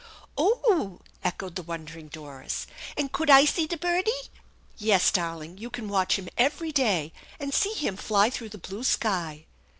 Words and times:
"Oh 0.35 0.97
h!" 1.03 1.11
echoed 1.25 1.55
the 1.55 1.61
wondering 1.61 2.07
Doris. 2.07 2.65
"And 2.97 3.11
coula 3.11 3.33
I 3.33 3.45
see 3.45 3.67
de 3.67 3.77
birdie?"" 3.77 4.31
Yes, 4.79 5.11
darling, 5.11 5.59
you 5.59 5.69
can 5.69 5.87
waUih 5.87 6.13
him 6.13 6.27
every 6.39 6.71
day, 6.71 7.13
and 7.39 7.53
see 7.53 7.73
him 7.73 7.97
fly 7.97 8.31
through 8.31 8.49
the 8.49 8.57
blue 8.57 8.83
sky." 8.83 9.45